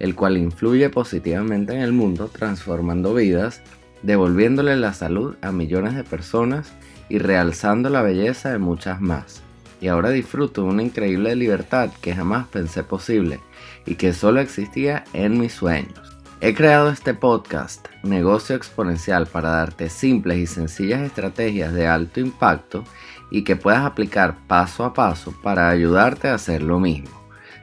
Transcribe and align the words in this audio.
el 0.00 0.16
cual 0.16 0.36
influye 0.36 0.90
positivamente 0.90 1.74
en 1.74 1.82
el 1.82 1.92
mundo, 1.92 2.28
transformando 2.28 3.14
vidas, 3.14 3.62
devolviéndole 4.02 4.76
la 4.76 4.92
salud 4.92 5.36
a 5.42 5.52
millones 5.52 5.94
de 5.94 6.02
personas 6.04 6.72
y 7.08 7.18
realzando 7.18 7.90
la 7.90 8.02
belleza 8.02 8.50
de 8.50 8.58
muchas 8.58 9.00
más. 9.00 9.42
Y 9.80 9.88
ahora 9.88 10.10
disfruto 10.10 10.62
de 10.62 10.68
una 10.68 10.82
increíble 10.82 11.36
libertad 11.36 11.90
que 12.00 12.14
jamás 12.14 12.46
pensé 12.48 12.82
posible 12.82 13.40
y 13.86 13.94
que 13.94 14.12
solo 14.12 14.40
existía 14.40 15.04
en 15.12 15.38
mis 15.38 15.52
sueños. 15.52 16.18
He 16.42 16.54
creado 16.54 16.88
este 16.88 17.12
podcast, 17.12 17.86
Negocio 18.02 18.56
Exponencial, 18.56 19.26
para 19.26 19.50
darte 19.50 19.90
simples 19.90 20.38
y 20.38 20.46
sencillas 20.46 21.02
estrategias 21.02 21.74
de 21.74 21.86
alto 21.86 22.20
impacto 22.20 22.84
y 23.30 23.44
que 23.44 23.56
puedas 23.56 23.84
aplicar 23.84 24.38
paso 24.46 24.84
a 24.84 24.94
paso 24.94 25.34
para 25.42 25.68
ayudarte 25.68 26.28
a 26.28 26.34
hacer 26.34 26.62
lo 26.62 26.80
mismo. 26.80 27.19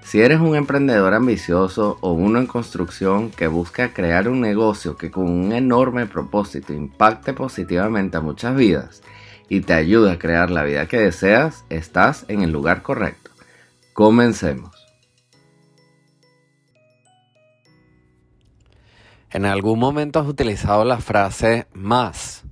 Si 0.08 0.22
eres 0.22 0.40
un 0.40 0.56
emprendedor 0.56 1.14
ambicioso 1.14 1.98
o 2.00 2.14
uno 2.14 2.40
en 2.40 2.48
construcción 2.48 3.30
que 3.30 3.48
busca 3.48 3.92
crear 3.92 4.30
un 4.30 4.40
negocio 4.40 4.96
que 4.96 5.12
con 5.12 5.30
un 5.30 5.52
enorme 5.52 6.06
propósito 6.06 6.72
impacte 6.72 7.34
positivamente 7.34 8.16
a 8.16 8.22
muchas 8.22 8.56
vidas 8.56 9.04
y 9.50 9.60
te 9.60 9.74
ayude 9.74 10.14
a 10.14 10.18
crear 10.18 10.50
la 10.50 10.64
vida 10.64 10.86
que 10.86 10.98
deseas, 10.98 11.66
estás 11.70 12.24
en 12.30 12.42
el 12.42 12.52
lugar 12.54 12.84
correcto. 12.84 13.32
Comencemos. 13.92 14.72
En 19.30 19.44
algún 19.44 19.78
momento 19.78 20.22
has 20.22 20.28
utilizado 20.28 20.86
la 20.86 21.00
frase 21.00 21.68
más 21.74 22.46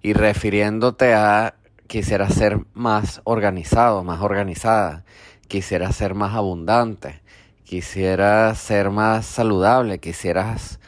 y 0.00 0.12
refiriéndote 0.12 1.12
a 1.12 1.56
quisiera 1.88 2.28
ser 2.30 2.60
más 2.72 3.20
organizado, 3.24 4.04
más 4.04 4.20
organizada 4.20 5.04
quisiera 5.48 5.92
ser 5.92 6.14
más 6.14 6.34
abundante, 6.34 7.22
quisiera 7.64 8.54
ser 8.54 8.90
más 8.90 9.26
saludable, 9.26 9.98
quisieras 10.00 10.80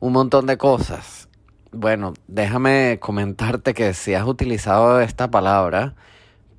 un 0.00 0.12
montón 0.12 0.46
de 0.46 0.56
cosas. 0.56 1.28
Bueno, 1.72 2.14
déjame 2.26 2.98
comentarte 3.00 3.74
que 3.74 3.92
si 3.94 4.14
has 4.14 4.26
utilizado 4.26 5.00
esta 5.00 5.30
palabra 5.30 5.94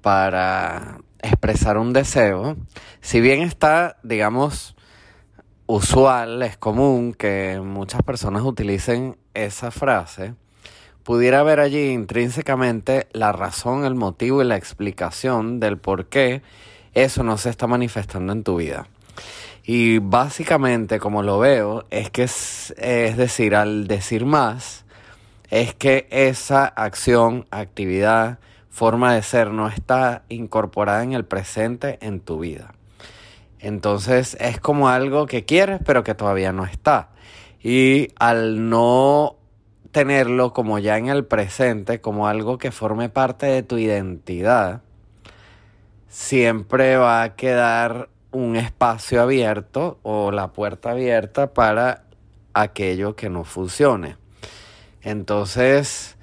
para 0.02 1.00
expresar 1.22 1.78
un 1.78 1.94
deseo, 1.94 2.58
si 3.02 3.22
bien 3.22 3.42
está, 3.42 3.98
digamos, 4.04 4.76
usual, 5.66 6.42
es 6.44 6.58
común 6.58 7.14
que 7.14 7.60
muchas 7.64 8.02
personas 8.04 8.44
utilicen 8.44 9.18
esa 9.34 9.72
frase, 9.72 10.36
pudiera 11.04 11.40
haber 11.40 11.60
allí 11.60 11.92
intrínsecamente 11.92 13.08
la 13.12 13.32
razón, 13.32 13.86
el 13.86 13.96
motivo 13.96 14.42
y 14.42 14.46
la 14.46 14.58
explicación 14.58 15.60
del 15.60 15.78
por 15.78 16.08
qué 16.08 16.42
eso 16.94 17.24
no 17.24 17.38
se 17.38 17.50
está 17.50 17.68
manifestando 17.68 18.34
en 18.34 18.44
tu 18.44 18.58
vida. 18.58 18.88
Y 19.64 20.00
básicamente, 20.00 20.98
como 20.98 21.24
lo 21.24 21.40
veo, 21.40 21.86
es 21.90 22.10
que 22.10 22.24
es, 22.24 22.74
decir, 22.78 23.54
al 23.54 23.88
decir 23.88 24.26
más, 24.26 24.86
es 25.50 25.74
que 25.74 26.08
esa 26.10 26.66
acción, 26.66 27.46
actividad, 27.52 28.40
forma 28.70 29.14
de 29.14 29.24
ser 29.24 29.52
no 29.52 29.68
está 29.68 30.24
incorporada 30.30 31.04
en 31.04 31.14
el 31.14 31.26
presente 31.26 31.98
en 32.02 32.22
tu 32.22 32.40
vida. 32.40 32.74
Entonces 33.60 34.38
es 34.40 34.60
como 34.60 34.88
algo 34.88 35.26
que 35.26 35.46
quieres 35.46 35.80
pero 35.84 36.04
que 36.04 36.16
todavía 36.16 36.52
no 36.52 36.64
está. 36.64 37.10
Y 37.62 38.10
al 38.20 38.70
no 38.70 39.36
tenerlo 39.92 40.54
como 40.54 40.80
ya 40.80 40.98
en 40.98 41.08
el 41.08 41.26
presente, 41.26 42.00
como 42.02 42.28
algo 42.28 42.58
que 42.58 42.72
forme 42.72 43.10
parte 43.10 43.48
de 43.48 43.64
tu 43.64 43.78
identidad, 43.78 44.82
siempre 46.18 46.98
va 46.98 47.22
a 47.22 47.36
quedar 47.36 48.10
un 48.32 48.56
espacio 48.56 49.22
abierto 49.22 50.00
o 50.02 50.32
la 50.32 50.52
puerta 50.52 50.92
abierta 50.92 51.54
para 51.54 52.06
aquello 52.56 53.16
que 53.16 53.30
no 53.30 53.44
funcione. 53.44 54.18
Entonces, 55.04 56.18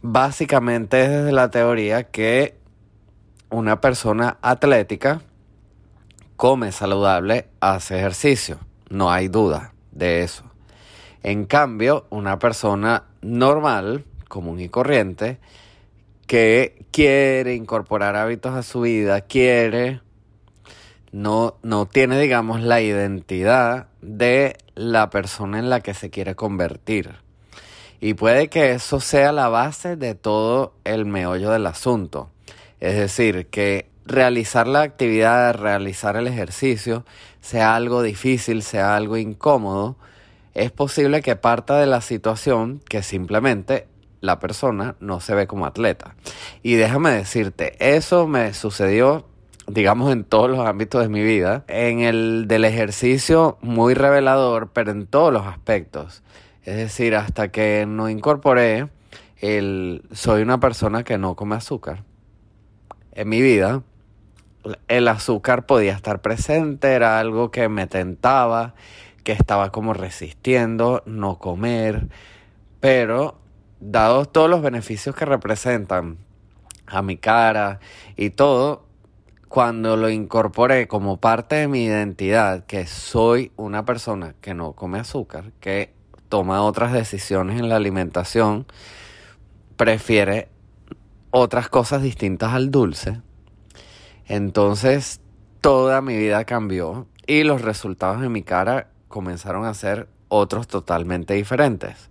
básicamente 0.00 1.02
es 1.02 1.10
desde 1.10 1.32
la 1.32 1.50
teoría 1.50 2.04
que 2.04 2.56
una 3.50 3.80
persona 3.80 4.38
atlética 4.42 5.22
come 6.36 6.70
saludable, 6.70 7.48
hace 7.58 7.98
ejercicio. 7.98 8.60
No 8.90 9.10
hay 9.10 9.26
duda 9.26 9.74
de 9.90 10.22
eso. 10.22 10.44
En 11.24 11.46
cambio, 11.46 12.06
una 12.10 12.38
persona 12.38 13.06
normal, 13.22 14.04
común 14.28 14.60
y 14.60 14.68
corriente, 14.68 15.40
que 16.26 16.84
quiere 16.90 17.54
incorporar 17.54 18.16
hábitos 18.16 18.54
a 18.54 18.62
su 18.62 18.82
vida, 18.82 19.20
quiere, 19.22 20.00
no, 21.12 21.56
no 21.62 21.86
tiene, 21.86 22.18
digamos, 22.18 22.60
la 22.62 22.80
identidad 22.80 23.88
de 24.00 24.56
la 24.74 25.10
persona 25.10 25.58
en 25.58 25.70
la 25.70 25.80
que 25.80 25.94
se 25.94 26.10
quiere 26.10 26.34
convertir. 26.34 27.16
Y 28.00 28.14
puede 28.14 28.48
que 28.48 28.72
eso 28.72 28.98
sea 28.98 29.30
la 29.32 29.48
base 29.48 29.96
de 29.96 30.14
todo 30.14 30.74
el 30.84 31.06
meollo 31.06 31.50
del 31.50 31.66
asunto. 31.66 32.30
Es 32.80 32.96
decir, 32.96 33.46
que 33.46 33.86
realizar 34.04 34.66
la 34.66 34.82
actividad, 34.82 35.54
realizar 35.54 36.16
el 36.16 36.26
ejercicio, 36.26 37.04
sea 37.40 37.76
algo 37.76 38.02
difícil, 38.02 38.62
sea 38.62 38.96
algo 38.96 39.16
incómodo, 39.16 39.96
es 40.54 40.70
posible 40.70 41.22
que 41.22 41.36
parta 41.36 41.78
de 41.78 41.86
la 41.86 42.00
situación 42.00 42.80
que 42.88 43.02
simplemente 43.02 43.86
la 44.22 44.38
persona 44.38 44.94
no 45.00 45.20
se 45.20 45.34
ve 45.34 45.46
como 45.46 45.66
atleta. 45.66 46.14
Y 46.62 46.76
déjame 46.76 47.10
decirte, 47.10 47.76
eso 47.94 48.26
me 48.26 48.54
sucedió, 48.54 49.26
digamos, 49.66 50.12
en 50.12 50.24
todos 50.24 50.48
los 50.48 50.60
ámbitos 50.60 51.02
de 51.02 51.08
mi 51.08 51.22
vida. 51.22 51.64
En 51.66 52.00
el 52.00 52.46
del 52.48 52.64
ejercicio, 52.64 53.58
muy 53.60 53.92
revelador, 53.92 54.70
pero 54.72 54.92
en 54.92 55.06
todos 55.06 55.32
los 55.32 55.46
aspectos. 55.46 56.22
Es 56.64 56.76
decir, 56.76 57.16
hasta 57.16 57.48
que 57.48 57.84
no 57.86 58.08
incorporé 58.08 58.88
el 59.38 60.04
soy 60.12 60.42
una 60.42 60.60
persona 60.60 61.02
que 61.02 61.18
no 61.18 61.34
come 61.34 61.56
azúcar. 61.56 62.04
En 63.10 63.28
mi 63.28 63.42
vida, 63.42 63.82
el 64.86 65.08
azúcar 65.08 65.66
podía 65.66 65.94
estar 65.94 66.22
presente, 66.22 66.92
era 66.92 67.18
algo 67.18 67.50
que 67.50 67.68
me 67.68 67.88
tentaba, 67.88 68.74
que 69.24 69.32
estaba 69.32 69.72
como 69.72 69.94
resistiendo 69.94 71.02
no 71.06 71.38
comer, 71.38 72.06
pero 72.78 73.41
dados 73.82 74.30
todos 74.30 74.48
los 74.48 74.62
beneficios 74.62 75.14
que 75.16 75.24
representan 75.24 76.18
a 76.86 77.02
mi 77.02 77.16
cara 77.16 77.80
y 78.16 78.30
todo, 78.30 78.86
cuando 79.48 79.96
lo 79.96 80.08
incorporé 80.08 80.88
como 80.88 81.18
parte 81.18 81.56
de 81.56 81.68
mi 81.68 81.84
identidad, 81.84 82.64
que 82.64 82.86
soy 82.86 83.52
una 83.56 83.84
persona 83.84 84.34
que 84.40 84.54
no 84.54 84.72
come 84.72 84.98
azúcar, 84.98 85.52
que 85.60 85.92
toma 86.28 86.62
otras 86.62 86.92
decisiones 86.92 87.58
en 87.58 87.68
la 87.68 87.76
alimentación, 87.76 88.66
prefiere 89.76 90.48
otras 91.30 91.68
cosas 91.68 92.02
distintas 92.02 92.52
al 92.52 92.70
dulce, 92.70 93.20
entonces 94.26 95.20
toda 95.60 96.00
mi 96.00 96.16
vida 96.16 96.44
cambió 96.44 97.08
y 97.26 97.42
los 97.42 97.62
resultados 97.62 98.20
de 98.20 98.28
mi 98.28 98.42
cara 98.42 98.88
comenzaron 99.08 99.64
a 99.64 99.74
ser 99.74 100.08
otros 100.28 100.66
totalmente 100.68 101.34
diferentes. 101.34 102.10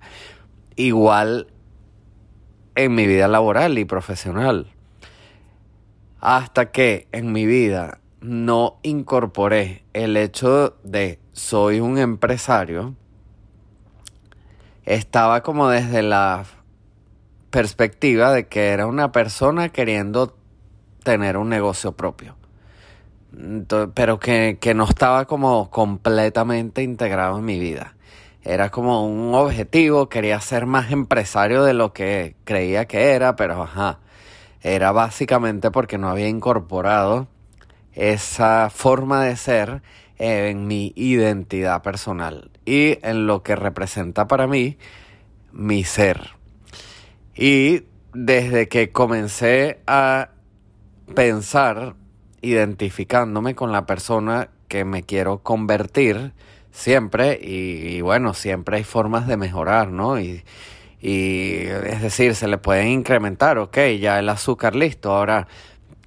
Igual 0.76 1.48
en 2.76 2.96
mi 2.96 3.08
vida 3.08 3.28
laboral 3.28 3.78
y 3.78 3.86
profesional. 3.86 4.68
Hasta 6.20 6.72
que 6.72 7.08
en 7.12 7.32
mi 7.32 7.46
vida 7.46 8.00
no 8.22 8.78
incorporé 8.84 9.84
el 9.94 10.16
hecho 10.16 10.78
de 10.84 11.20
soy 11.34 11.80
un 11.80 11.98
empresario, 11.98 12.96
estaba 14.86 15.42
como 15.42 15.70
desde 15.70 16.04
la 16.04 16.46
perspectiva 17.50 18.32
de 18.32 18.48
que 18.48 18.70
era 18.70 18.86
una 18.86 19.12
persona 19.12 19.70
queriendo 19.70 20.36
tener 21.04 21.38
un 21.38 21.50
negocio 21.50 21.94
propio. 21.94 22.36
pero 23.94 24.20
que, 24.20 24.58
que 24.60 24.74
no 24.74 24.84
estaba 24.84 25.26
como 25.26 25.70
completamente 25.70 26.84
integrado 26.84 27.40
en 27.40 27.46
mi 27.46 27.60
vida. 27.60 27.96
Era 28.44 28.70
como 28.70 29.06
un 29.06 29.36
objetivo, 29.36 30.10
quería 30.10 30.40
ser 30.42 30.66
más 30.66 30.92
empresario 30.92 31.64
de 31.64 31.74
lo 31.74 31.94
que 31.94 32.36
creía 32.44 32.86
que 32.86 33.12
era, 33.12 33.36
pero 33.36 33.62
ajá, 33.62 34.00
era 34.62 34.92
básicamente 34.92 35.70
porque 35.70 35.98
no 35.98 36.10
había 36.10 36.28
incorporado 36.28 37.28
esa 37.94 38.70
forma 38.70 39.24
de 39.24 39.36
ser 39.36 39.82
en 40.18 40.68
mi 40.68 40.94
identidad 40.96 41.82
personal 41.82 42.52
y 42.66 42.98
en 43.02 43.28
lo 43.28 43.44
que 43.44 43.56
representa 43.56 44.28
para 44.28 44.48
mí 44.48 44.78
mi 45.52 45.84
ser. 45.84 46.32
Y 47.36 47.84
desde 48.14 48.68
que 48.68 48.92
comencé 48.92 49.82
a 49.88 50.30
pensar, 51.16 51.96
identificándome 52.42 53.56
con 53.56 53.72
la 53.72 53.86
persona 53.86 54.50
que 54.68 54.86
me 54.86 55.04
quiero 55.04 55.40
convertir, 55.40 56.34
siempre, 56.72 57.40
y, 57.42 58.02
bueno, 58.02 58.34
siempre 58.34 58.78
hay 58.78 58.84
formas 58.84 59.28
de 59.28 59.38
mejorar, 59.38 59.90
¿no? 59.90 60.20
Y, 60.20 60.44
y 61.02 61.66
es 61.66 62.02
decir, 62.02 62.36
se 62.36 62.48
le 62.48 62.58
pueden 62.58 62.88
incrementar, 62.88 63.58
ok, 63.58 63.78
ya 64.00 64.20
el 64.20 64.30
azúcar 64.30 64.76
listo, 64.76 65.12
ahora, 65.12 65.48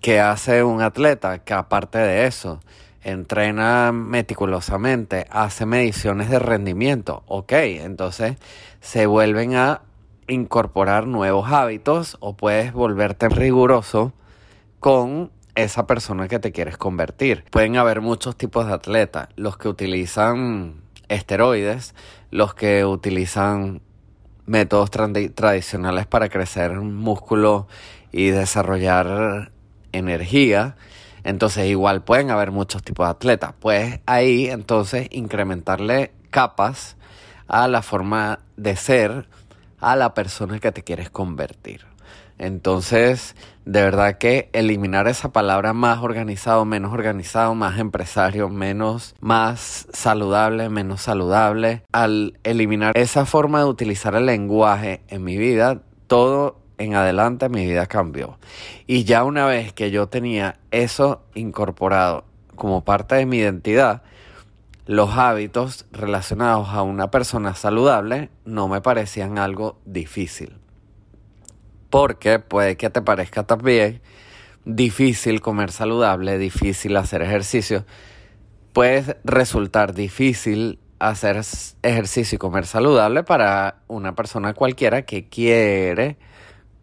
¿qué 0.00 0.20
hace 0.20 0.62
un 0.62 0.82
atleta? 0.82 1.44
Que 1.44 1.54
aparte 1.54 1.98
de 1.98 2.26
eso, 2.26 2.60
entrena 3.02 3.92
meticulosamente, 3.92 5.26
hace 5.30 5.66
mediciones 5.66 6.30
de 6.30 6.38
rendimiento, 6.38 7.22
ok, 7.26 7.52
entonces 7.52 8.36
se 8.80 9.06
vuelven 9.06 9.56
a 9.56 9.82
incorporar 10.26 11.06
nuevos 11.06 11.50
hábitos 11.50 12.16
o 12.20 12.36
puedes 12.36 12.72
volverte 12.72 13.28
riguroso 13.28 14.12
con 14.80 15.30
esa 15.54 15.86
persona 15.86 16.28
que 16.28 16.38
te 16.38 16.52
quieres 16.52 16.76
convertir. 16.76 17.44
Pueden 17.50 17.76
haber 17.76 18.00
muchos 18.00 18.36
tipos 18.36 18.66
de 18.66 18.74
atletas, 18.74 19.28
los 19.36 19.56
que 19.56 19.68
utilizan 19.68 20.82
esteroides, 21.08 21.94
los 22.30 22.54
que 22.54 22.84
utilizan 22.84 23.80
métodos 24.46 24.90
tradicionales 24.90 26.06
para 26.06 26.28
crecer 26.28 26.72
músculo 26.72 27.66
y 28.12 28.30
desarrollar 28.30 29.52
energía. 29.92 30.76
Entonces 31.22 31.66
igual 31.66 32.02
pueden 32.02 32.30
haber 32.30 32.50
muchos 32.50 32.82
tipos 32.82 33.06
de 33.06 33.10
atletas. 33.12 33.54
Puedes 33.58 34.00
ahí 34.06 34.48
entonces 34.48 35.08
incrementarle 35.10 36.12
capas 36.30 36.96
a 37.46 37.68
la 37.68 37.82
forma 37.82 38.40
de 38.56 38.76
ser 38.76 39.28
a 39.80 39.96
la 39.96 40.14
persona 40.14 40.58
que 40.58 40.72
te 40.72 40.82
quieres 40.82 41.10
convertir. 41.10 41.93
Entonces, 42.38 43.36
de 43.64 43.82
verdad 43.82 44.18
que 44.18 44.50
eliminar 44.52 45.06
esa 45.08 45.32
palabra 45.32 45.72
más 45.72 46.00
organizado, 46.00 46.64
menos 46.64 46.92
organizado, 46.92 47.54
más 47.54 47.78
empresario, 47.78 48.48
menos, 48.48 49.14
más 49.20 49.86
saludable, 49.92 50.68
menos 50.68 51.02
saludable, 51.02 51.82
al 51.92 52.38
eliminar 52.42 52.96
esa 52.96 53.24
forma 53.24 53.60
de 53.60 53.66
utilizar 53.66 54.14
el 54.16 54.26
lenguaje 54.26 55.02
en 55.08 55.22
mi 55.22 55.36
vida, 55.36 55.82
todo 56.06 56.60
en 56.78 56.94
adelante 56.94 57.48
mi 57.48 57.64
vida 57.66 57.86
cambió. 57.86 58.38
Y 58.86 59.04
ya 59.04 59.24
una 59.24 59.46
vez 59.46 59.72
que 59.72 59.90
yo 59.90 60.08
tenía 60.08 60.58
eso 60.70 61.22
incorporado 61.34 62.24
como 62.56 62.84
parte 62.84 63.14
de 63.14 63.26
mi 63.26 63.38
identidad, 63.38 64.02
los 64.86 65.10
hábitos 65.16 65.86
relacionados 65.92 66.68
a 66.68 66.82
una 66.82 67.10
persona 67.10 67.54
saludable 67.54 68.30
no 68.44 68.68
me 68.68 68.80
parecían 68.82 69.38
algo 69.38 69.78
difícil. 69.86 70.58
Porque 71.94 72.40
puede 72.40 72.76
que 72.76 72.90
te 72.90 73.02
parezca 73.02 73.44
también 73.44 74.02
difícil 74.64 75.40
comer 75.40 75.70
saludable, 75.70 76.38
difícil 76.38 76.96
hacer 76.96 77.22
ejercicio. 77.22 77.84
Puede 78.72 79.16
resultar 79.22 79.94
difícil 79.94 80.80
hacer 80.98 81.40
ejercicio 81.84 82.34
y 82.34 82.38
comer 82.40 82.66
saludable 82.66 83.22
para 83.22 83.76
una 83.86 84.16
persona 84.16 84.54
cualquiera 84.54 85.02
que 85.02 85.28
quiere 85.28 86.16